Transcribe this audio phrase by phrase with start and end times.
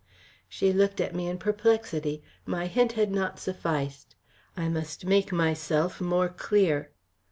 [0.49, 2.23] She looked at me in perplexity.
[2.43, 4.15] My hint had not sufficed.
[4.57, 6.89] I must make myself more clear.